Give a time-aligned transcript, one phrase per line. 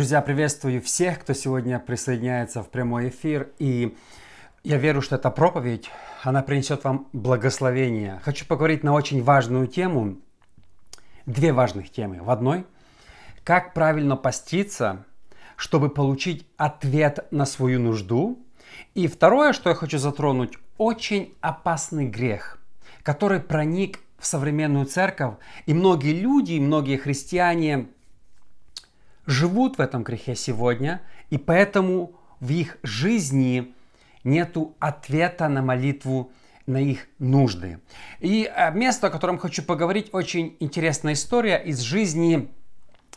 [0.00, 3.50] Друзья, приветствую всех, кто сегодня присоединяется в прямой эфир.
[3.58, 3.94] И
[4.64, 5.90] я верю, что эта проповедь,
[6.22, 8.18] она принесет вам благословение.
[8.24, 10.16] Хочу поговорить на очень важную тему,
[11.26, 12.64] две важных темы в одной.
[13.44, 15.04] Как правильно поститься,
[15.56, 18.42] чтобы получить ответ на свою нужду.
[18.94, 22.56] И второе, что я хочу затронуть, очень опасный грех,
[23.02, 25.34] который проник в современную церковь.
[25.66, 27.88] И многие люди, и многие христиане–
[29.26, 33.74] живут в этом грехе сегодня, и поэтому в их жизни
[34.24, 36.32] нет ответа на молитву
[36.66, 37.80] на их нужды.
[38.20, 42.48] И э, место, о котором хочу поговорить, очень интересная история из жизни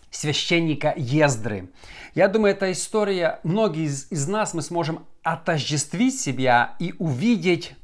[0.09, 1.70] священника Ездры.
[2.16, 7.75] Я думаю, эта история, многие из, из нас мы сможем отождествить себя и увидеть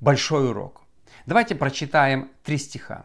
[0.00, 0.82] большой урок.
[1.26, 3.04] Давайте прочитаем три стиха.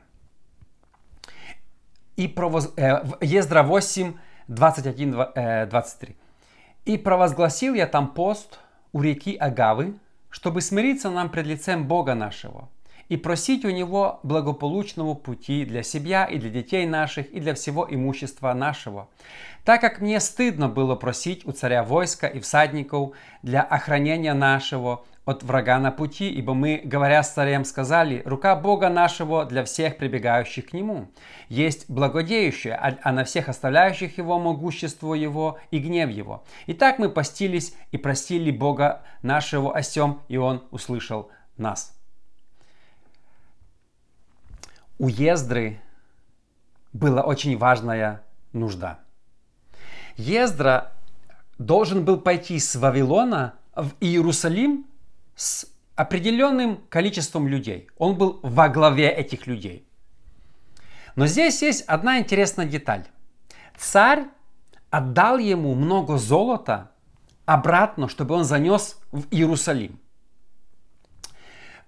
[2.15, 2.71] И провоз...
[2.77, 4.13] э, Ездра 8,
[4.48, 5.36] 21-23.
[5.36, 6.13] Э,
[6.86, 8.60] «И провозгласил я там пост
[8.91, 9.96] у реки Агавы,
[10.30, 12.70] чтобы смириться нам пред лицем Бога нашего,
[13.10, 17.88] и просить у Него благополучного пути для себя и для детей наших, и для всего
[17.90, 19.08] имущества нашего.
[19.64, 23.12] Так как мне стыдно было просить у царя войска и всадников
[23.44, 27.34] для охранения нашего, от врага на пути, ибо мы, говоря с
[27.66, 31.07] сказали, рука Бога нашего для всех прибегающих к Нему.
[31.48, 36.43] Есть благодеющее, а, а на всех оставляющих Его могущество Его и гнев Его.
[36.68, 41.98] Итак, мы постились и простили Бога нашего осем, и Он услышал нас.
[44.99, 45.80] У Ездры
[46.91, 48.99] была очень важная нужда.
[50.15, 50.91] Ездра
[51.58, 54.85] должен был пойти с Вавилона в Иерусалим
[55.35, 57.87] с определенным количеством людей.
[57.98, 59.87] Он был во главе этих людей.
[61.15, 63.05] Но здесь есть одна интересная деталь.
[63.77, 64.25] Царь
[64.90, 66.91] отдал ему много золота
[67.45, 70.00] обратно, чтобы он занес в Иерусалим.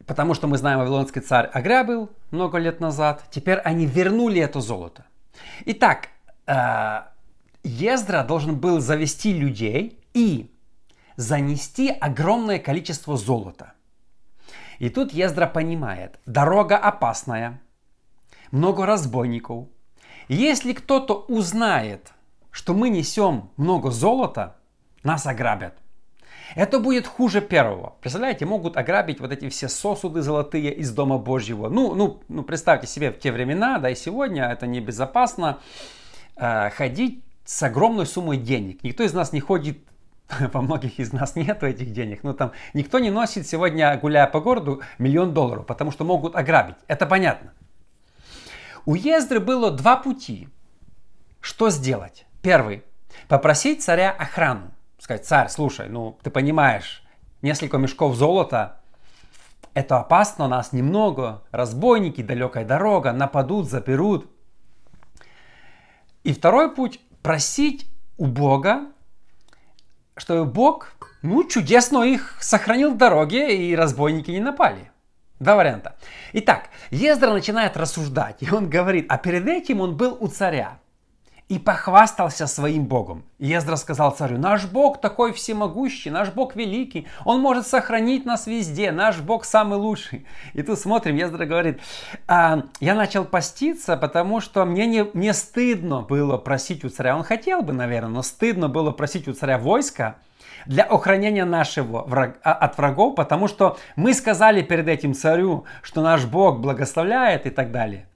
[0.06, 3.24] Потому что мы знаем, вавилонский царь ограбил много лет назад.
[3.32, 5.06] Теперь они вернули это золото.
[5.66, 6.10] Итак,
[6.46, 7.02] э,
[7.64, 10.55] Ездра должен был завести людей и
[11.16, 13.74] занести огромное количество золота.
[14.80, 17.62] И тут Ездра понимает, дорога опасная,
[18.52, 19.68] много разбойников.
[20.28, 22.12] Если кто-то узнает,
[22.52, 24.56] что мы несем много золота,
[25.04, 25.76] нас ограбят.
[26.56, 27.96] Это будет хуже первого.
[28.02, 31.70] Представляете, могут ограбить вот эти все сосуды золотые из Дома Божьего.
[31.70, 35.60] Ну, ну, ну представьте себе в те времена, да и сегодня это небезопасно
[36.38, 38.84] э, ходить с огромной суммой денег.
[38.84, 39.80] Никто из нас не ходит
[40.54, 42.24] во многих из нас нет этих денег.
[42.24, 46.78] Ну там никто не носит сегодня, гуляя по городу, миллион долларов, потому что могут ограбить.
[46.88, 47.54] Это понятно.
[48.86, 50.50] У Ездры было два пути.
[51.42, 52.26] Что сделать?
[52.42, 52.84] Первый.
[53.28, 54.72] Попросить царя охрану.
[55.00, 57.04] Сказать, царь, слушай, ну ты понимаешь,
[57.42, 58.82] несколько мешков золота,
[59.74, 64.30] это опасно, нас немного, разбойники, далекая дорога, нападут, заперут.
[66.24, 67.86] И второй путь– просить
[68.18, 68.88] у Бога
[70.18, 74.92] что Бог, ну, чудесно их сохранил в дороге, и разбойники не напали.
[75.40, 75.96] Два варианта.
[76.34, 80.80] Итак, Ездра начинает рассуждать, и он говорит, а перед этим он был у царя
[81.48, 83.24] и похвастался своим Богом.
[83.38, 88.92] Ездра сказал царю, наш Бог такой всемогущий, наш Бог великий, Он может сохранить нас везде,
[88.92, 90.26] наш Бог самый лучший.
[90.54, 91.80] И тут смотрим, Ездра говорит,
[92.28, 97.24] а, я начал поститься, потому что мне не, не стыдно было просить у царя, он
[97.24, 100.16] хотел бы, наверное, но стыдно было просить у царя войска,
[100.66, 106.02] для охранения нашего враг, а, от врагов, потому что мы сказали перед этим царю, что
[106.02, 108.08] наш Бог благословляет и так далее.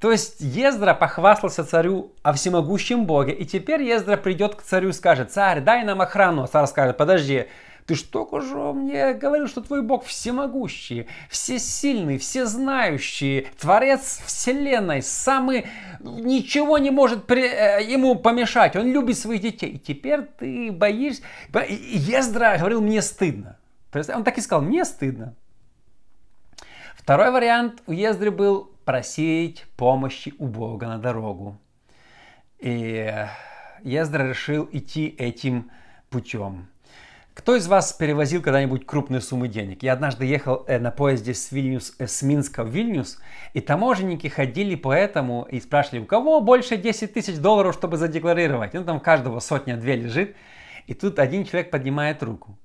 [0.00, 4.92] То есть Ездра похвастался царю о всемогущем Боге, и теперь Ездра придет к царю и
[4.92, 6.46] скажет, царь, дай нам охрану.
[6.46, 7.46] Царь скажет, подожди,
[7.86, 15.66] ты что же мне говорил, что твой Бог всемогущий, всесильный, всезнающий, Творец Вселенной, самый,
[16.00, 19.72] ничего не может при, э, ему помешать, он любит своих детей.
[19.72, 21.22] И теперь ты боишься.
[21.68, 23.58] Ездра говорил, мне стыдно.
[23.92, 25.34] Он так и сказал, мне стыдно.
[26.96, 31.58] Второй вариант у Ездры был просить помощи у Бога на дорогу.
[32.58, 33.14] И
[33.82, 35.70] Ездра решил идти этим
[36.10, 36.68] путем.
[37.34, 39.82] Кто из вас перевозил когда-нибудь крупные суммы денег?
[39.82, 43.18] Я однажды ехал э, на поезде с, Вильнюс, э, с Минска в Вильнюс,
[43.54, 48.74] и таможенники ходили по этому и спрашивали, у кого больше 10 тысяч долларов, чтобы задекларировать?
[48.74, 50.36] Ну, там каждого сотня-две лежит.
[50.86, 52.56] И тут один человек поднимает руку.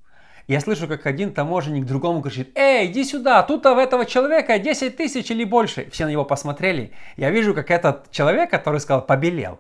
[0.50, 4.98] Я слышу, как один таможенник другому кричит, «Эй, иди сюда, тут в этого человека 10
[4.98, 5.88] тысяч или больше».
[5.92, 6.92] Все на него посмотрели.
[7.18, 9.60] Я вижу, как этот человек, который сказал, побелел.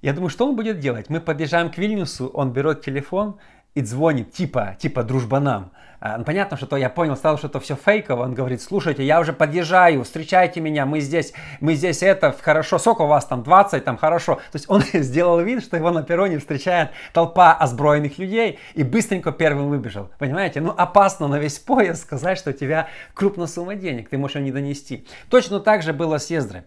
[0.00, 1.10] Я думаю, что он будет делать?
[1.10, 3.40] Мы подъезжаем к Вильнюсу, он берет телефон
[3.74, 5.72] и звонит, типа, типа дружбанам.
[6.04, 8.24] А, ну, понятно, что то я понял, стало, что это все фейково.
[8.24, 13.02] Он говорит, слушайте, я уже подъезжаю, встречайте меня, мы здесь, мы здесь это, хорошо, сколько
[13.02, 14.34] у вас там, 20, там, хорошо.
[14.34, 19.30] То есть он сделал вид, что его на перроне встречает толпа озброенных людей и быстренько
[19.30, 20.10] первым выбежал.
[20.18, 20.60] Понимаете?
[20.60, 24.42] Ну, опасно на весь поезд сказать, что у тебя крупная сумма денег, ты можешь ее
[24.42, 25.06] не донести.
[25.30, 26.62] Точно так же было с Ездрой.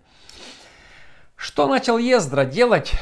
[1.35, 2.93] Что начал Ездра делать,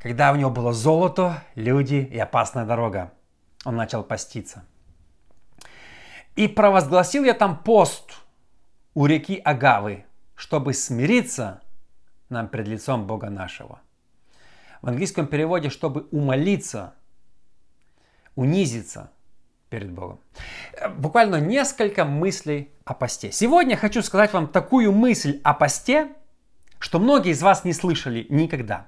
[0.00, 3.10] когда у него было золото, люди и опасная дорога?
[3.64, 4.64] Он начал поститься.
[6.36, 8.12] И провозгласил я там пост
[8.94, 11.60] у реки Агавы, чтобы смириться
[12.28, 13.80] нам пред лицом Бога нашего.
[14.82, 16.94] В английском переводе, чтобы умолиться,
[18.36, 19.10] унизиться
[19.68, 20.20] перед Богом.
[20.96, 23.32] Буквально несколько мыслей о посте.
[23.32, 26.12] Сегодня хочу сказать вам такую мысль о посте,
[26.78, 28.86] что многие из вас не слышали никогда.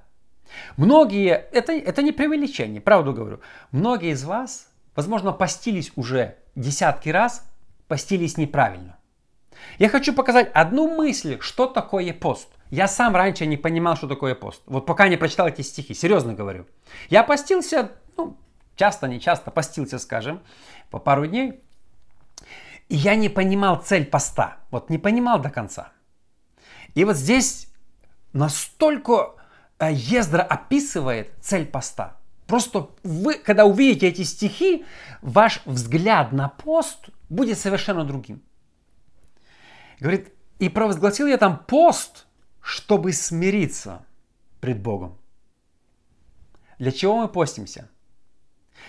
[0.77, 3.39] Многие, это, это не преувеличение, правду говорю,
[3.71, 7.45] многие из вас возможно, постились уже десятки раз,
[7.87, 8.97] постились неправильно.
[9.77, 12.49] Я хочу показать одну мысль, что такое пост.
[12.69, 14.61] Я сам раньше не понимал, что такое пост.
[14.65, 16.65] Вот пока не прочитал эти стихи, серьезно говорю.
[17.09, 18.37] Я постился, ну,
[18.75, 20.41] часто, не часто, постился, скажем,
[20.89, 21.61] по пару дней.
[22.87, 24.57] И я не понимал цель поста.
[24.71, 25.91] Вот не понимал до конца.
[26.95, 27.67] И вот здесь
[28.33, 29.35] настолько
[29.89, 32.17] Ездра описывает цель поста.
[32.47, 34.85] Просто вы, когда увидите эти стихи,
[35.21, 38.41] ваш взгляд на пост будет совершенно другим.
[39.99, 42.27] Говорит, и провозгласил я там пост,
[42.61, 44.05] чтобы смириться
[44.59, 45.17] пред Богом.
[46.77, 47.89] Для чего мы постимся?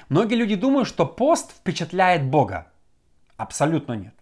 [0.08, 2.66] Многие люди думают, что пост впечатляет Бога.
[3.36, 4.14] Абсолютно нет.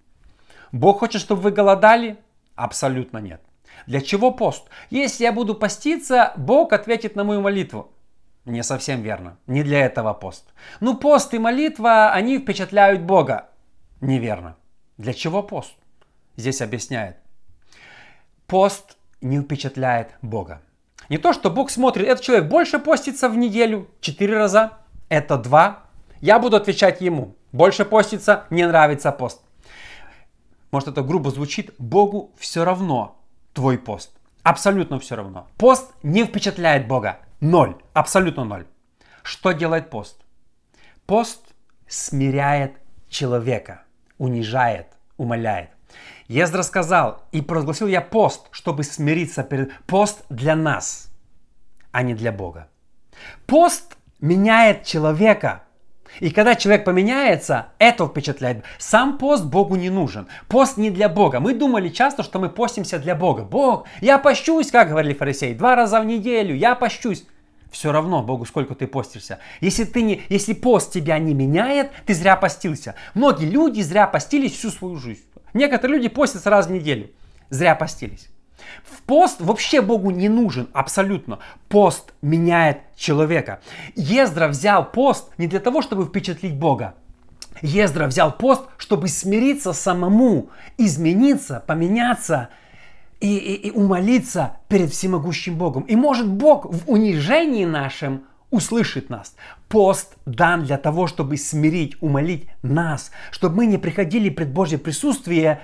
[0.73, 2.19] Бог хочет, чтобы вы голодали?
[2.55, 3.40] Абсолютно нет.
[3.87, 4.65] Для чего пост?
[4.91, 7.91] Если я буду поститься, Бог ответит на мою молитву.
[8.44, 9.37] Не совсем верно.
[9.47, 10.53] Не для этого пост.
[10.81, 13.50] Ну, пост и молитва, они впечатляют Бога.
[14.00, 14.56] Неверно.
[14.97, 15.75] Для чего пост?
[16.37, 17.17] Здесь объясняет.
[18.47, 20.62] Пост не впечатляет Бога.
[21.09, 24.79] Не то, что Бог смотрит, этот человек больше постится в неделю, четыре раза,
[25.09, 25.85] это два.
[26.21, 27.35] Я буду отвечать ему.
[27.53, 29.43] Больше постится, не нравится пост.
[30.71, 33.19] Может это грубо звучит, Богу все равно
[33.52, 34.11] твой пост.
[34.43, 35.49] Абсолютно все равно.
[35.56, 37.19] Пост не впечатляет Бога.
[37.41, 37.76] Ноль.
[37.93, 38.67] Абсолютно ноль.
[39.23, 40.25] Что делает пост?
[41.06, 41.41] Пост
[41.88, 42.76] смиряет
[43.08, 43.82] человека,
[44.19, 44.87] унижает,
[45.17, 45.70] умоляет.
[46.29, 49.76] Ездра сказал, и провозгласил я пост, чтобы смириться перед...
[49.87, 51.11] Пост для нас,
[51.91, 52.69] а не для Бога.
[53.47, 55.64] Пост меняет человека.
[56.19, 58.65] И когда человек поменяется, это впечатляет.
[58.79, 60.27] Сам пост Богу не нужен.
[60.49, 61.41] Пост не для Бога.
[61.41, 63.43] Мы думали часто, что мы постимся для Бога.
[63.43, 67.25] Бог, я пощусь, как говорили фарисеи, два раза в неделю, я пощусь.
[67.71, 69.39] Все равно Богу, сколько ты постишься.
[69.61, 72.97] Если, ты не, если пост тебя не меняет, ты зря постился.
[73.15, 75.23] Многие люди зря постились всю свою жизнь.
[75.55, 77.11] Некоторые люди постятся раз в неделю.
[77.49, 78.29] Зря постились.
[78.85, 81.39] В пост вообще Богу не нужен, абсолютно.
[81.69, 83.61] Пост меняет человека.
[83.97, 86.95] Ездра взял пост не для того, чтобы впечатлить Бога.
[87.62, 92.49] Ездра взял пост, чтобы смириться самому, измениться, поменяться
[93.21, 95.83] и, и, и умолиться перед всемогущим Богом.
[95.83, 99.35] И может Бог в унижении нашем услышит нас.
[99.69, 105.61] Пост дан для того, чтобы смирить, умолить нас, чтобы мы не приходили пред Божье присутствие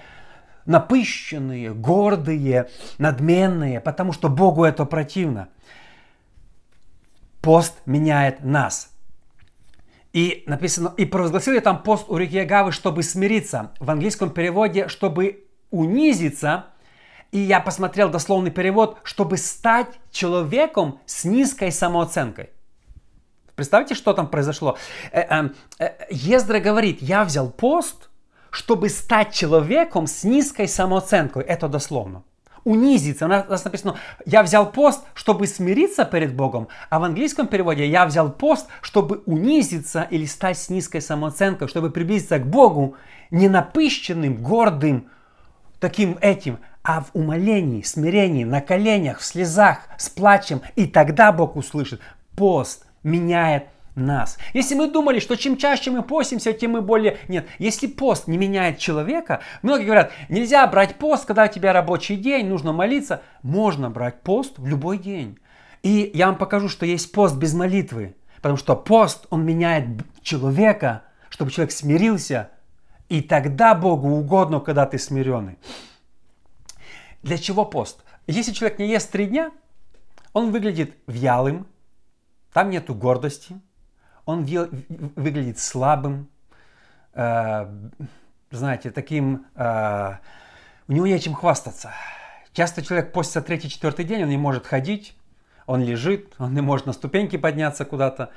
[0.66, 2.68] напыщенные, гордые,
[2.99, 5.49] надменные, потому что Богу это противно.
[7.40, 8.92] Пост меняет нас.
[10.12, 13.73] И написано, и провозгласил я там пост у реки Агавы, чтобы смириться.
[13.80, 16.66] В английском переводе, чтобы унизиться.
[17.32, 22.50] И я посмотрел дословный перевод, чтобы стать человеком с низкой самооценкой.
[23.56, 24.76] Представьте, что там произошло.
[25.12, 28.11] Э, э, э, Ездра говорит, я взял пост,
[28.57, 31.43] чтобы стать человеком с низкой самооценкой.
[31.43, 32.23] Это дословно.
[32.65, 33.27] Унизиться.
[33.27, 36.69] У нас написано, я взял пост, чтобы смириться перед Богом.
[36.89, 41.91] А в английском переводе я взял пост, чтобы унизиться или стать с низкой самооценкой, чтобы
[41.91, 42.97] приблизиться к Богу
[43.31, 45.11] не напыщенным, гордым,
[45.79, 50.63] таким этим, а в умолении, смирении, на коленях, в слезах, с плачем.
[50.77, 52.01] И тогда Бог услышит.
[52.35, 53.65] Пост меняет
[53.97, 54.38] нас.
[54.53, 57.19] Если мы думали, что чем чаще мы постимся, тем мы более...
[57.29, 62.17] Нет, если пост не меняет человека, многие говорят, нельзя брать пост, когда у тебя рабочий
[62.17, 63.23] день, нужно молиться.
[63.43, 65.38] Можно брать пост в любой день.
[65.83, 68.15] И я вам покажу, что есть пост без молитвы.
[68.37, 69.87] Потому что пост, он меняет
[70.21, 72.50] человека, чтобы человек смирился.
[73.09, 75.59] И тогда Богу угодно, когда ты смиренный.
[77.23, 78.05] Для чего пост?
[78.26, 79.53] Если человек не ест три дня,
[80.33, 81.67] он выглядит вялым,
[82.53, 83.61] там нету гордости,
[84.26, 86.28] он выглядит слабым,
[87.14, 87.66] э,
[88.50, 90.16] знаете, таким, э,
[90.88, 91.92] у него нечем хвастаться.
[92.52, 95.16] Часто человек постится третий-четвертый день, он не может ходить,
[95.66, 98.30] он лежит, он не может на ступеньки подняться куда-то.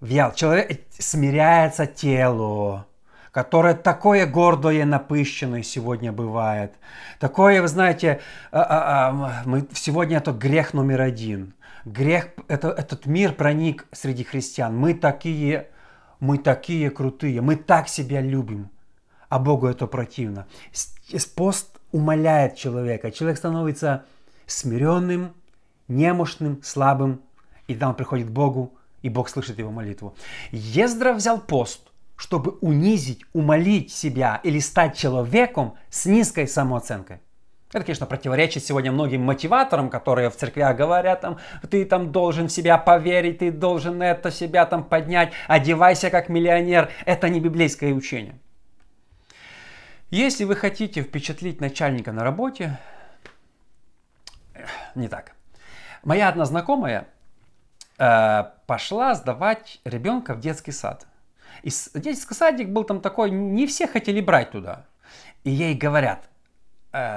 [0.00, 0.32] Вял.
[0.34, 2.84] Человек смиряется телу,
[3.30, 6.74] которое такое гордое, напыщенное сегодня бывает.
[7.18, 8.20] Такое, вы знаете,
[8.52, 11.53] а, а, а, мы, сегодня это грех номер один.
[11.84, 14.76] Грех, это, этот мир проник среди христиан.
[14.76, 15.68] Мы такие,
[16.18, 18.70] мы такие крутые, мы так себя любим,
[19.28, 20.46] а Богу это противно.
[21.36, 23.10] Пост умоляет человека.
[23.10, 24.04] Человек становится
[24.46, 25.34] смиренным,
[25.88, 27.20] немощным, слабым,
[27.68, 28.72] и там приходит к Богу,
[29.02, 30.14] и Бог слышит его молитву.
[30.50, 37.20] Ездра взял пост, чтобы унизить, умолить себя или стать человеком с низкой самооценкой.
[37.74, 41.38] Это, конечно, противоречит сегодня многим мотиваторам, которые в церквях говорят, там,
[41.68, 46.88] ты там должен в себя поверить, ты должен это себя там поднять, одевайся как миллионер.
[47.04, 48.38] Это не библейское учение.
[50.10, 52.78] Если вы хотите впечатлить начальника на работе,
[54.94, 55.32] не так.
[56.04, 57.08] Моя одна знакомая
[57.98, 61.08] э, пошла сдавать ребенка в детский сад.
[61.64, 64.86] И детский садик был там такой, не все хотели брать туда.
[65.42, 66.33] И ей говорят, э,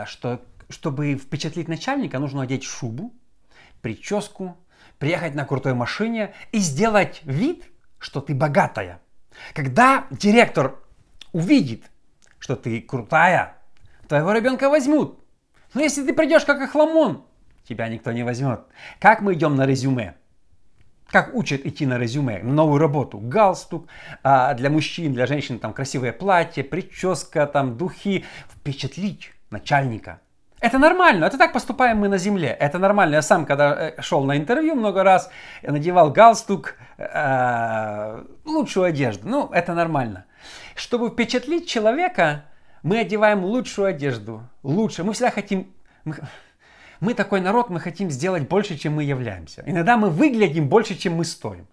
[0.05, 3.13] что чтобы впечатлить начальника, нужно одеть шубу,
[3.81, 4.57] прическу,
[4.99, 7.65] приехать на крутой машине и сделать вид,
[7.99, 9.01] что ты богатая.
[9.53, 10.79] Когда директор
[11.31, 11.91] увидит,
[12.39, 13.57] что ты крутая,
[14.07, 15.19] твоего ребенка возьмут.
[15.73, 17.25] Но если ты придешь как охламон,
[17.67, 18.61] тебя никто не возьмет.
[18.99, 20.15] Как мы идем на резюме?
[21.07, 23.17] Как учат идти на резюме, на новую работу?
[23.19, 23.87] Галстук,
[24.23, 28.25] а для мужчин, для женщин там красивое платье, прическа, там духи.
[28.49, 30.19] Впечатлить начальника.
[30.59, 32.47] Это нормально, это так поступаем мы на земле.
[32.47, 33.15] Это нормально.
[33.15, 35.29] Я сам, когда э, шел на интервью много раз,
[35.61, 39.27] надевал галстук, э, лучшую одежду.
[39.29, 40.25] Ну, это нормально.
[40.75, 42.45] Чтобы впечатлить человека,
[42.81, 44.41] мы одеваем лучшую одежду.
[44.63, 45.03] Лучше.
[45.03, 45.73] Мы всегда хотим...
[46.99, 49.61] Мы такой народ, мы хотим сделать больше, чем мы являемся.
[49.67, 51.67] Иногда мы выглядим больше, чем мы стоим.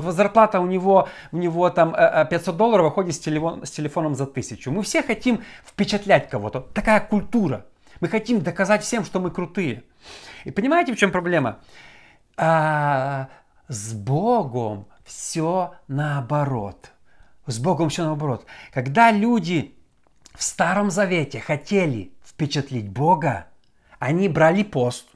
[0.00, 3.70] Вот зарплата у него, у него там 500 э, э, долларов, выходит с, телефон, с
[3.70, 4.70] телефоном за тысячу.
[4.70, 6.60] Мы все хотим впечатлять кого-то.
[6.60, 7.64] Такая культура.
[8.00, 9.84] Мы хотим доказать всем, что мы крутые.
[10.44, 11.60] И понимаете, в чем проблема?
[12.36, 13.28] А,
[13.68, 16.92] с Богом все наоборот.
[17.46, 18.46] С Богом все наоборот.
[18.72, 19.74] Когда люди
[20.34, 23.46] в Старом Завете хотели впечатлить Бога,
[23.98, 25.06] они брали пост,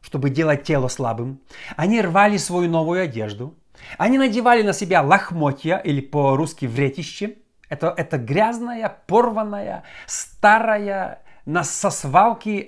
[0.00, 1.40] чтобы делать тело слабым.
[1.76, 3.54] Они рвали свою новую одежду.
[3.98, 7.36] Они надевали на себя лохмотья, или по-русски вретище.
[7.68, 11.90] Это, это грязная, порванная, старая, на, со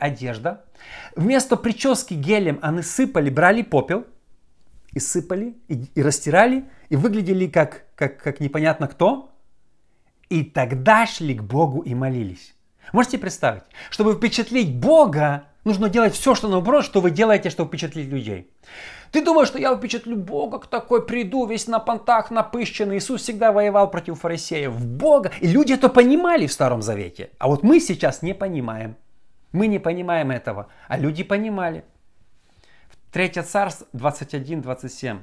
[0.00, 0.64] одежда.
[1.14, 4.06] Вместо прически гелем они сыпали, брали попел
[4.92, 9.30] и сыпали, и, и растирали, и выглядели как, как, как непонятно кто.
[10.28, 12.54] И тогда шли к Богу и молились.
[12.92, 13.62] Можете представить?
[13.90, 18.50] Чтобы впечатлить Бога, нужно делать все, что наоборот, что вы делаете, чтобы впечатлить людей.
[19.10, 22.98] Ты думаешь, что я впечатлю Бога, к такой приду, весь на понтах, напыщенный.
[22.98, 24.72] Иисус всегда воевал против фарисеев.
[24.80, 25.32] Бога.
[25.40, 27.30] И люди это понимали в Старом Завете.
[27.38, 28.96] А вот мы сейчас не понимаем.
[29.52, 30.68] Мы не понимаем этого.
[30.88, 31.84] А люди понимали.
[33.12, 35.18] Третье царство 21-27.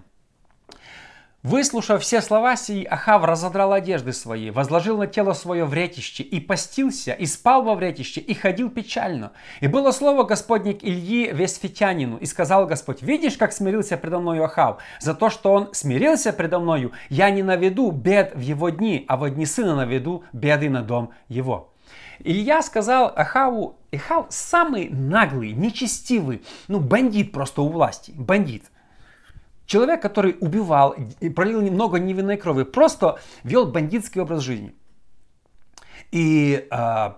[1.43, 7.11] Выслушав все слова сии, Ахав разодрал одежды свои, возложил на тело свое вретище, и постился,
[7.11, 9.33] и спал во вретище, и ходил печально.
[9.59, 14.45] И было слово Господне к Ильи Весфитянину, и сказал Господь, видишь, как смирился предо мною
[14.45, 14.77] Ахав?
[15.01, 19.17] За то, что он смирился предо мною, я не наведу бед в его дни, а
[19.17, 21.73] во дни сына наведу беды на дом его.
[22.19, 28.63] Илья сказал Ахаву, Ахав самый наглый, нечестивый, ну бандит просто у власти, бандит.
[29.73, 34.75] Человек, который убивал и пролил много невинной крови, просто вел бандитский образ жизни.
[36.11, 37.13] И э,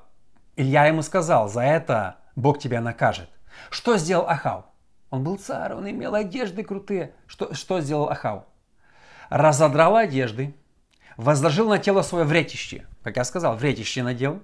[0.55, 3.29] Илья ему сказал, за это Бог тебя накажет.
[3.69, 4.63] Что сделал Ахав?
[5.09, 7.13] Он был царь, он имел одежды крутые.
[7.27, 8.45] Что, что сделал Ахав?
[9.29, 10.55] Разодрал одежды,
[11.17, 12.88] возложил на тело свое вретище.
[13.03, 14.41] Как я сказал, вретище надел.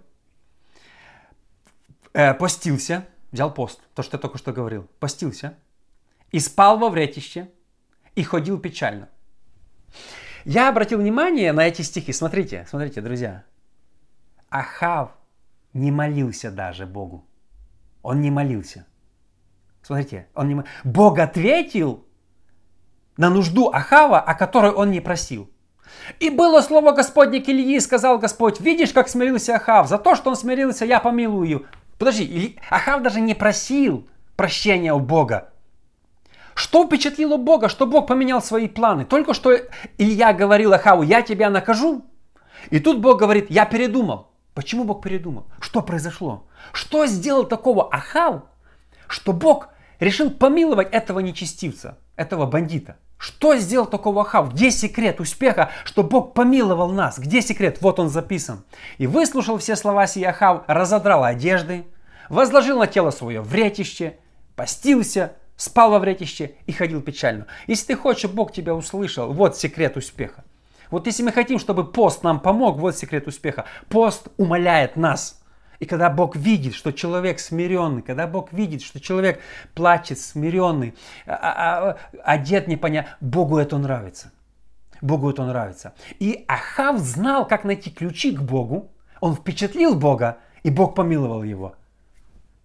[2.11, 4.89] Э, постился, взял пост, то, что я только что говорил.
[4.99, 5.57] Постился.
[6.31, 7.47] И спал во вретище
[8.15, 9.09] и ходил печально.
[10.45, 12.13] Я обратил внимание на эти стихи.
[12.13, 13.43] Смотрите, смотрите, друзья.
[14.49, 15.11] Ахав
[15.73, 17.25] не молился даже Богу.
[18.01, 18.85] Он не молился.
[19.81, 20.63] Смотрите, он не...
[20.83, 22.05] Бог ответил
[23.17, 25.49] на нужду Ахава, о которой он не просил.
[26.19, 30.29] И было слово Господне к Ильи, сказал Господь, видишь, как смирился Ахав, за то, что
[30.29, 31.67] он смирился, я помилую.
[31.97, 35.49] Подожди, Ахав даже не просил прощения у Бога.
[36.61, 39.03] Что впечатлило Бога, что Бог поменял свои планы?
[39.03, 39.51] Только что
[39.97, 42.05] Илья говорил Ахаву, я тебя накажу.
[42.69, 44.29] И тут Бог говорит, я передумал.
[44.53, 45.47] Почему Бог передумал?
[45.59, 46.45] Что произошло?
[46.71, 48.43] Что сделал такого Ахав,
[49.07, 52.97] что Бог решил помиловать этого нечестивца, этого бандита?
[53.17, 54.53] Что сделал такого Ахав?
[54.53, 57.17] Где секрет успеха, что Бог помиловал нас?
[57.17, 57.79] Где секрет?
[57.81, 58.65] Вот он записан.
[58.99, 61.87] И выслушал все слова сии Ахав, разодрал одежды,
[62.29, 64.19] возложил на тело свое вретище,
[64.55, 67.45] постился, спал во вретище и ходил печально.
[67.67, 70.43] Если ты хочешь, Бог тебя услышал, вот секрет успеха.
[70.89, 73.65] Вот если мы хотим, чтобы пост нам помог, вот секрет успеха.
[73.87, 75.41] Пост умоляет нас.
[75.79, 79.39] И когда Бог видит, что человек смиренный, когда Бог видит, что человек
[79.73, 84.31] плачет, смиренный, а, а, а, одет непонятно, Богу это нравится.
[85.01, 85.93] Богу это нравится.
[86.19, 88.91] И Ахав знал, как найти ключи к Богу.
[89.19, 91.75] Он впечатлил Бога, и Бог помиловал его.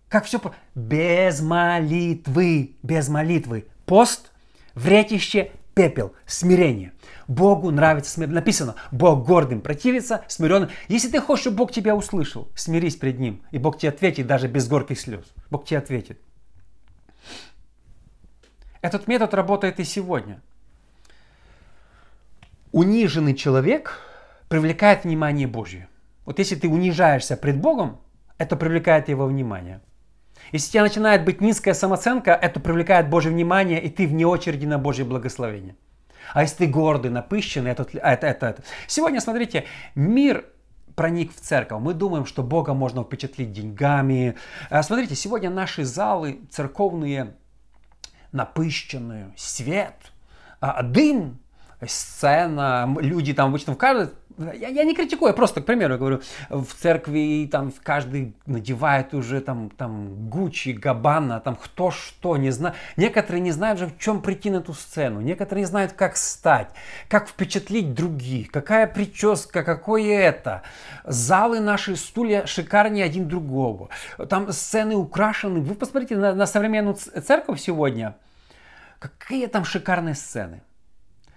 [0.08, 0.40] Как все
[0.75, 3.66] без молитвы, без молитвы.
[3.86, 4.30] Пост,
[4.75, 6.92] вретище, пепел, смирение.
[7.26, 8.36] Богу нравится смирение.
[8.36, 10.70] Написано, Бог гордым противится, смиренным.
[10.88, 14.46] Если ты хочешь, чтобы Бог тебя услышал, смирись пред Ним, и Бог тебе ответит даже
[14.46, 15.25] без горьких слез.
[15.50, 16.20] Бог тебе ответит.
[18.80, 20.40] Этот метод работает и сегодня.
[22.70, 24.00] Униженный человек
[24.48, 25.88] привлекает внимание Божье.
[26.25, 28.00] Вот если ты унижаешься пред Богом,
[28.38, 29.80] это привлекает его внимание.
[30.52, 34.66] Если у тебя начинает быть низкая самооценка, это привлекает Божье внимание, и ты вне очереди
[34.66, 35.76] на Божье благословение.
[36.32, 38.62] А если ты гордый, напыщенный, это, это, это, это.
[38.86, 40.44] Сегодня, смотрите, мир
[40.94, 41.80] проник в церковь.
[41.80, 44.34] Мы думаем, что Бога можно впечатлить деньгами.
[44.70, 47.34] А смотрите, сегодня наши залы церковные
[48.32, 49.94] напыщенные, свет,
[50.60, 51.38] а, дым,
[51.86, 56.20] сцена, люди там обычно в каждой я, я не критикую, я просто, к примеру, говорю,
[56.50, 62.74] в церкви там каждый надевает уже там, там Гуччи, Габана, там кто что, не знаю.
[62.96, 65.20] Некоторые не знают же, в чем прийти на эту сцену.
[65.20, 66.68] Некоторые не знают, как стать,
[67.08, 70.62] как впечатлить других, какая прическа, какое это.
[71.04, 73.88] Залы наши, стулья шикарнее один другого.
[74.28, 75.60] Там сцены украшены.
[75.60, 78.16] Вы посмотрите на, на современную церковь сегодня.
[78.99, 80.62] Какие там шикарные сцены.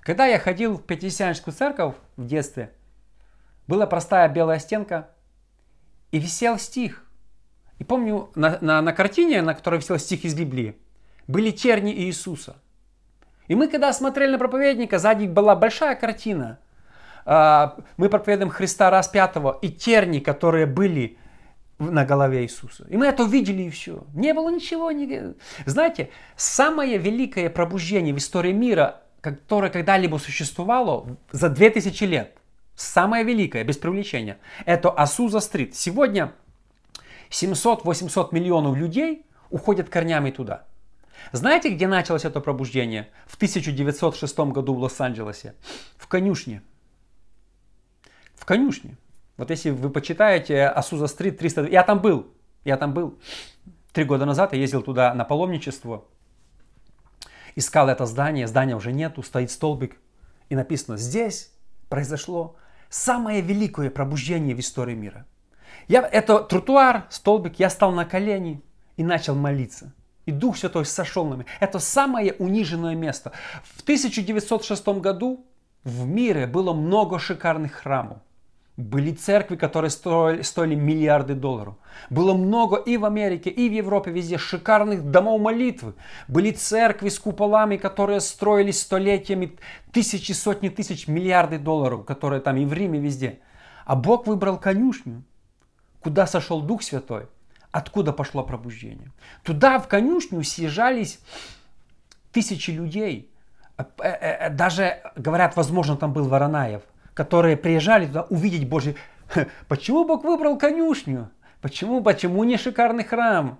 [0.01, 2.71] Когда я ходил в Пятидесятническую церковь в детстве,
[3.69, 5.09] была простая белая стенка,
[6.11, 7.05] и висел стих.
[7.77, 10.75] И помню, на, на, на картине, на которой висел стих из Библии,
[11.27, 12.55] были терни Иисуса.
[13.47, 16.57] И мы, когда смотрели на проповедника, сзади была большая картина.
[17.25, 21.19] А, мы проповедуем Христа распятого и терни, которые были
[21.77, 22.87] на голове Иисуса.
[22.89, 24.03] И мы это увидели и все.
[24.15, 24.91] Не было ничего.
[24.91, 25.35] Не...
[25.67, 32.38] Знаете, самое великое пробуждение в истории мира, которое когда-либо существовало за 2000 лет,
[32.79, 35.75] самое великое, без привлечения, это Асуза-стрит.
[35.75, 36.33] Сегодня
[37.29, 40.65] 700-800 миллионов людей уходят корнями туда.
[41.31, 43.09] Знаете, где началось это пробуждение?
[43.27, 45.55] В 1906 году в Лос-Анджелесе.
[45.97, 46.61] В конюшне.
[48.35, 48.97] В конюшне.
[49.37, 51.67] Вот если вы почитаете Асуза-стрит 300...
[51.67, 52.27] Я там был.
[52.63, 53.19] Я там был.
[53.91, 56.05] Три года назад я ездил туда на паломничество.
[57.55, 58.47] Искал это здание.
[58.47, 59.23] Здания уже нету.
[59.23, 59.97] Стоит столбик.
[60.49, 61.51] И написано, здесь
[61.89, 62.55] произошло
[62.89, 65.25] самое великое пробуждение в истории мира.
[65.87, 68.61] Я, это тротуар, столбик, я стал на колени
[68.97, 69.93] и начал молиться.
[70.25, 71.45] И Дух Святой сошел на меня.
[71.59, 73.31] Это самое униженное место.
[73.63, 75.45] В 1906 году
[75.83, 78.19] в мире было много шикарных храмов.
[78.79, 81.75] Были церкви, которые стоили, стоили миллиарды долларов.
[82.09, 85.95] Было много и в Америке, и в Европе, везде шикарных домов молитвы.
[86.29, 89.57] Были церкви с куполами, которые строились столетиями,
[89.91, 93.39] тысячи, сотни тысяч, миллиарды долларов, которые там и в Риме, везде.
[93.83, 95.23] А Бог выбрал конюшню,
[95.99, 97.25] куда сошел Дух Святой,
[97.71, 99.11] откуда пошло пробуждение.
[99.43, 101.19] Туда, в конюшню, съезжались
[102.31, 103.29] тысячи людей.
[103.77, 106.83] Э, э, э, даже, говорят, возможно, там был Воронаев–
[107.19, 108.95] которые приезжали туда увидеть Божий.
[109.67, 111.29] Почему Бог выбрал конюшню?
[111.59, 112.01] Почему?
[112.01, 113.59] Почему не шикарный храм?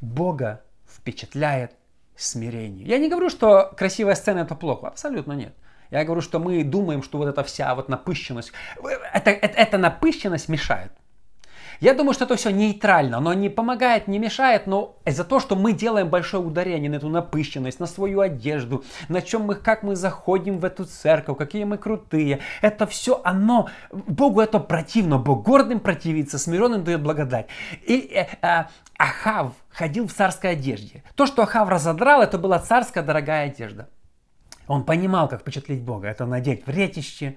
[0.00, 0.60] Бога
[0.92, 1.76] впечатляет
[2.16, 2.84] смирение.
[2.84, 4.88] Я не говорю, что красивая сцена это плохо.
[4.88, 5.54] Абсолютно нет.
[5.92, 8.50] Я говорю, что мы думаем, что вот эта вся вот напыщенность,
[9.14, 10.90] это, это, эта напыщенность мешает.
[11.80, 15.56] Я думаю, что это все нейтрально, оно не помогает, не мешает, но из-за того, что
[15.56, 19.96] мы делаем большое ударение на эту напыщенность, на свою одежду, на чем мы, как мы
[19.96, 25.80] заходим в эту церковь, какие мы крутые, это все оно, Богу это противно, Бог гордым
[25.80, 27.46] противится, смиренным дает благодать.
[27.86, 28.64] И э, э,
[28.98, 31.02] Ахав ходил в царской одежде.
[31.14, 33.88] То, что Ахав разодрал, это была царская дорогая одежда.
[34.66, 36.08] Он понимал, как впечатлить Бога.
[36.08, 37.36] Это надеть вретище,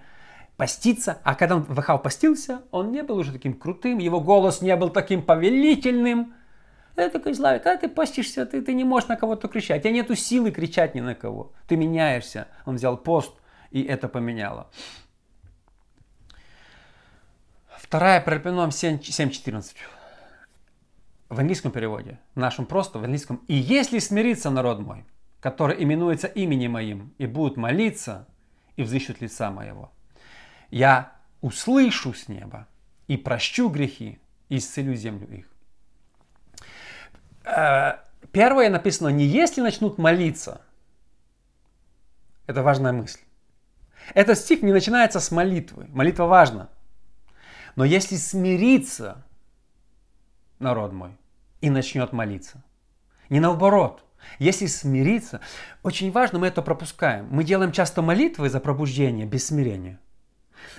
[0.57, 1.19] поститься.
[1.23, 4.89] А когда он Вахав постился, он не был уже таким крутым, его голос не был
[4.89, 6.33] таким повелительным.
[6.95, 9.79] Это такой Славик, когда ты постишься, ты, ты не можешь на кого-то кричать.
[9.79, 11.53] У тебя нету силы кричать ни на кого.
[11.67, 12.47] Ты меняешься.
[12.65, 13.33] Он взял пост,
[13.71, 14.69] и это поменяло.
[17.77, 19.75] Вторая Паралипоменон 7.14.
[21.29, 23.41] В английском переводе, в нашем просто, в английском.
[23.47, 25.05] «И если смирится народ мой,
[25.39, 28.27] который именуется именем моим, и будут молиться,
[28.75, 29.91] и взыщут лица моего,
[30.73, 32.67] я услышу с неба,
[33.07, 35.49] и прощу грехи, и исцелю землю их».
[37.45, 37.97] Э,
[38.31, 40.61] первое написано не если начнут молиться.
[42.47, 43.19] Это важная мысль.
[44.13, 45.87] Этот стих не начинается с молитвы.
[45.89, 46.69] Молитва важна.
[47.75, 49.23] Но если смириться,
[50.59, 51.17] народ мой,
[51.61, 52.63] и начнет молиться.
[53.29, 54.03] Не наоборот.
[54.39, 55.41] Если смириться,
[55.83, 57.27] очень важно, мы это пропускаем.
[57.29, 59.99] Мы делаем часто молитвы за пробуждение без смирения.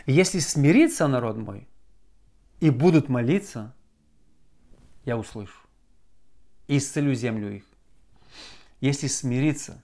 [0.07, 1.69] И если смириться, народ мой,
[2.61, 3.75] и будут молиться,
[5.05, 5.59] я услышу.
[6.67, 7.65] И исцелю землю их.
[8.81, 9.83] Если смириться,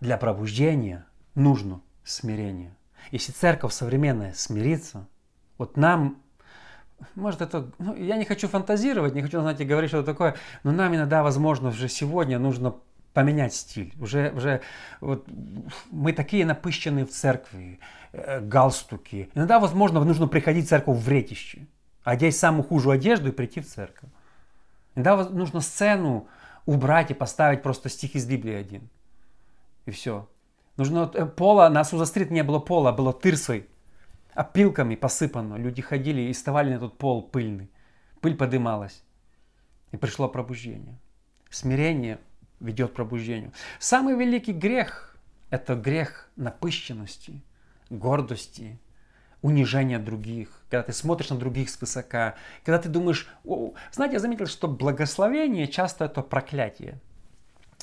[0.00, 2.76] для пробуждения нужно смирение.
[3.10, 5.08] Если церковь современная смирится,
[5.58, 6.22] вот нам,
[7.14, 10.94] может это, ну, я не хочу фантазировать, не хочу, знаете, говорить что-то такое, но нам
[10.94, 12.76] иногда, возможно, уже сегодня нужно
[13.12, 13.94] поменять стиль.
[14.00, 14.60] Уже, уже
[15.00, 15.26] вот,
[15.90, 17.78] мы такие напыщенные в церкви,
[18.12, 19.30] э, галстуки.
[19.34, 21.66] Иногда, возможно, нужно приходить в церковь в ретище,
[22.04, 24.10] одеть самую хужую одежду и прийти в церковь.
[24.94, 26.28] Иногда нужно сцену
[26.66, 28.88] убрать и поставить просто стих из Библии один.
[29.86, 30.28] И все.
[30.76, 33.68] Нужно э, пола, на Суза-стрит не было пола, а было тырсой
[34.34, 35.56] опилками посыпано.
[35.56, 37.70] Люди ходили и вставали на этот пол пыльный.
[38.20, 39.02] Пыль подымалась.
[39.90, 40.98] И пришло пробуждение.
[41.50, 42.18] Смирение
[42.62, 43.52] ведет к пробуждению.
[43.78, 45.16] Самый великий грех–
[45.50, 47.42] это грех напыщенности,
[47.90, 48.78] гордости,
[49.42, 50.48] унижения других.
[50.70, 52.36] Когда ты смотришь на других свысока.
[52.64, 57.00] Когда ты думаешь, О, знаете, я заметил, что благословение часто это проклятие.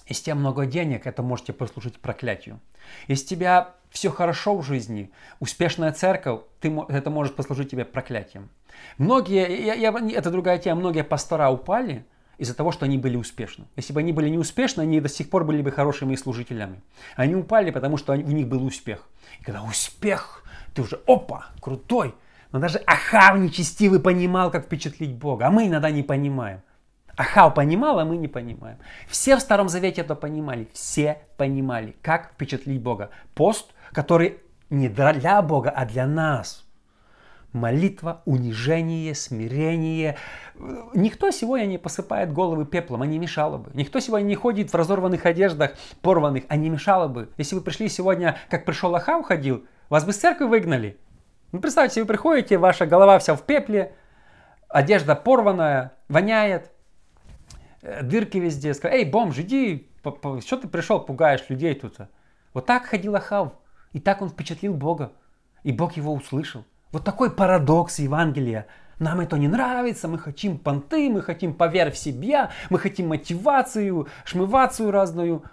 [0.07, 2.59] Если у тебя много денег, это можете послужить проклятию.
[3.07, 8.49] Если у тебя все хорошо в жизни, успешная церковь, ты, это может послужить тебе проклятием.
[8.97, 12.05] Многие, я, я, это другая тема, многие пастора упали
[12.39, 13.65] из-за того, что они были успешны.
[13.75, 16.82] Если бы они были неуспешны, они до сих пор были бы хорошими служителями.
[17.15, 19.08] Они упали, потому что у них был успех.
[19.41, 22.15] И когда успех, ты уже, опа, крутой.
[22.52, 25.47] Но даже Ахав нечестивый понимал, как впечатлить Бога.
[25.47, 26.62] А мы иногда не понимаем.
[27.17, 28.78] Ахав понимал, а мы не понимаем.
[29.10, 30.69] Все в Старом Завете это понимали.
[30.73, 33.10] Все понимали, как впечатлить Бога.
[33.36, 34.38] Пост, который
[34.69, 36.65] не для Бога, а для нас.
[37.53, 40.17] Молитва, унижение, смирение.
[40.93, 43.71] Никто сегодня не посыпает головы пеплом, а не мешало бы.
[43.73, 47.29] Никто сегодня не ходит в разорванных одеждах, порванных, а не мешало бы.
[47.38, 50.97] Если вы пришли сегодня, как пришел Ахав ходил, вас бы с церкви выгнали.
[51.51, 53.93] Ну, представьте, вы приходите, ваша голова вся в пепле,
[54.67, 56.71] одежда порванная, воняет,
[57.81, 58.73] Э, дырки везде.
[58.73, 61.97] Сказал, эй, бомж, иди, что ты пришел, пугаешь людей тут?
[62.53, 63.53] Вот так ходил Ахав.
[63.93, 65.13] И так он впечатлил Бога.
[65.63, 66.63] И Бог его услышал.
[66.91, 68.67] Вот такой парадокс Евангелия.
[68.99, 74.08] Нам это не нравится, мы хотим понты, мы хотим поверь в себя, мы хотим мотивацию,
[74.25, 75.43] шмывацию разную.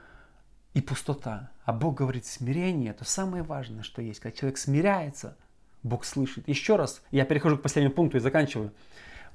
[0.74, 1.50] И пустота.
[1.64, 4.20] А Бог говорит, смирение– это самое важное, что есть.
[4.20, 5.36] Когда человек смиряется,
[5.82, 6.46] Бог слышит.
[6.48, 8.72] Еще раз, я перехожу к последнему пункту и заканчиваю.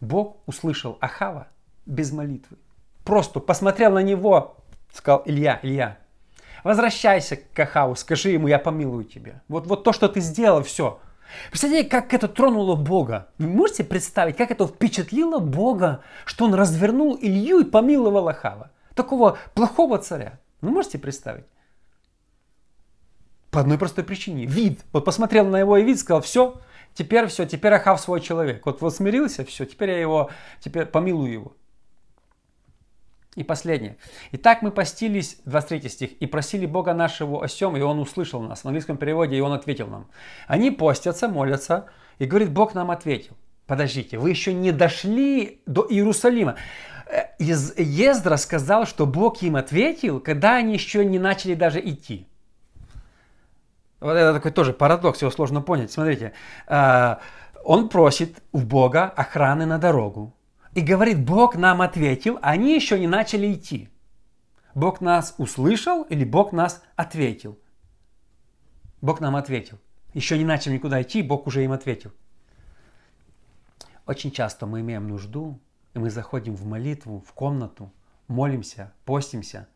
[0.02, 1.48] Бог услышал Ахава
[1.86, 2.58] без молитвы
[3.04, 4.58] просто посмотрел на него,
[4.94, 5.98] сказал, Илья, Илья,
[6.64, 9.42] возвращайся к Ахаву, скажи ему, я помилую тебя.
[9.48, 11.00] Вот, вот то, что ты сделал, все.
[11.50, 13.30] Представляете, как это тронуло Бога?
[13.38, 18.72] Вы можете представить, как это впечатлило Бога, что он развернул Илью и помиловал Ахава?
[18.96, 20.40] Такого плохого царя.
[20.62, 21.46] Вы можете представить?
[23.50, 24.46] По одной простой причине.
[24.46, 24.82] Вид.
[24.94, 26.62] Вот посмотрел на его и вид, сказал, все,
[26.94, 28.66] теперь все, теперь Ахав свой человек.
[28.66, 31.56] Вот, вот смирился, все, теперь я его, теперь помилую его.
[33.36, 33.96] И последнее.
[34.34, 38.62] Итак, мы постились, 23 стих, и просили Бога нашего о сем, и Он услышал нас.
[38.62, 40.08] В английском переводе, и Он ответил нам.
[40.48, 41.86] Они постятся, молятся,
[42.20, 43.38] и говорит, Бог нам ответил.
[43.68, 46.58] Подождите, вы еще не дошли до Иерусалима.
[47.08, 52.28] Э, Ездра сказал, что Бог им ответил, когда они еще не начали даже идти.
[54.02, 55.92] Вот это такой тоже парадокс, его сложно понять.
[55.92, 56.34] Смотрите,
[56.68, 57.16] э,
[57.64, 60.34] он просит у Бога охраны на дорогу.
[60.74, 63.90] И говорит, Бог нам ответил, а они еще не начали идти.
[64.74, 67.60] Бог нас услышал или Бог нас ответил?
[69.02, 69.80] Бог нам ответил.
[70.14, 72.12] Еще не начали никуда идти, Бог уже им ответил.
[74.06, 75.60] Очень часто мы имеем нужду,
[75.94, 77.92] и мы заходим в молитву, в комнату,
[78.28, 79.68] молимся, постимся,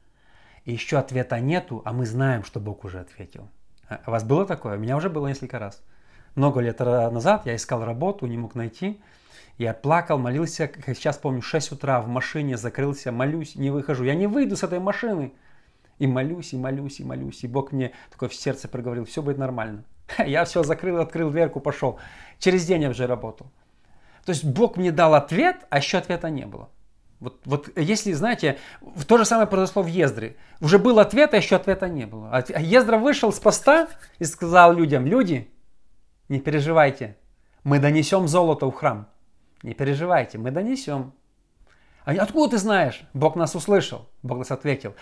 [0.63, 3.49] и еще ответа нету, а мы знаем, что Бог уже ответил.
[3.87, 4.77] А у вас было такое?
[4.77, 5.83] У меня уже было несколько раз.
[6.35, 9.01] много лет назад я искал работу, не мог найти.
[9.57, 14.03] Я плакал, молился, как сейчас помню, 6 утра в машине закрылся, молюсь, не выхожу.
[14.03, 15.33] Я не выйду с этой машины.
[15.97, 17.43] И молюсь, и молюсь, и молюсь.
[17.43, 19.85] И Бог мне такой в сердце проговорил, все будет нормально.
[20.25, 21.99] Я все закрыл, открыл дверку, пошел.
[22.37, 23.47] Через день я уже работал.
[24.25, 26.69] То есть Бог мне дал ответ, а еще ответа не было.
[27.19, 28.57] Вот, вот если, знаете,
[29.07, 30.35] то же самое произошло в Ездре.
[30.59, 32.29] Уже был ответ, а еще ответа не было.
[32.29, 33.87] А Ездра вышел с поста
[34.19, 35.49] и сказал людям, люди,
[36.27, 37.15] не переживайте,
[37.63, 39.07] мы донесем золото в храм.
[39.63, 41.13] Не переживайте, мы донесем.
[42.05, 43.01] А откуда ты знаешь?
[43.13, 44.07] Бог нас услышал.
[44.21, 44.95] Бог нас ответил.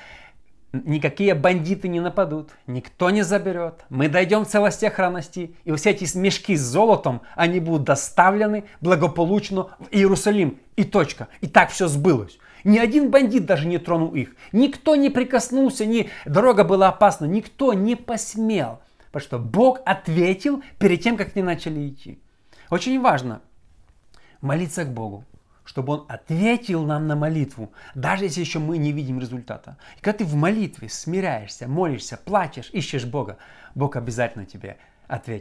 [0.71, 3.85] Никакие бандиты не нападут, никто не заберет.
[3.89, 9.67] Мы дойдем в целости охранности, и все эти мешки с золотом, они будут доставлены благополучно
[9.77, 10.59] в Иерусалим.
[10.75, 11.27] И точка.
[11.41, 12.39] И так все сбылось.
[12.63, 14.35] Ни один бандит даже не тронул их.
[14.51, 16.09] Никто не прикоснулся, ни...
[16.25, 17.25] дорога была опасна.
[17.25, 18.79] Никто не посмел.
[19.11, 22.19] Потому что Бог ответил перед тем, как они начали идти.
[22.71, 23.41] Очень важно
[24.43, 25.23] молиться к Богу,
[25.65, 29.77] чтобы Он ответил нам на молитву, даже если еще мы не видим результата.
[29.97, 33.37] И когда ты в молитве смиряешься, молишься, плачешь, ищешь Бога,
[33.73, 34.77] Бог обязательно тебе
[35.07, 35.31] ответит.